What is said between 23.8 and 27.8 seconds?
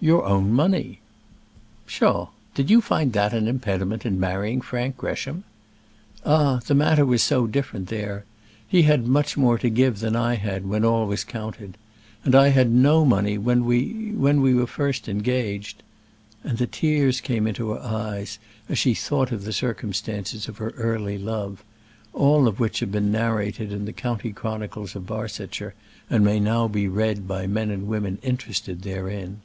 the county chronicles of Barsetshire, and may now be read by men